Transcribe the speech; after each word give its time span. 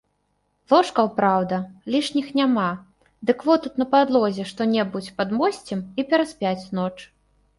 Ложкаў, 0.71 1.09
праўда, 1.17 1.57
лішніх 1.95 2.31
няма, 2.39 2.63
дык 3.29 3.45
во 3.49 3.57
тут 3.65 3.73
на 3.81 3.87
падлозе 3.93 4.45
што-небудзь 4.55 5.13
падмосцім, 5.19 5.83
і 5.99 6.09
пераспяць 6.15 6.65
ноч. 6.79 6.93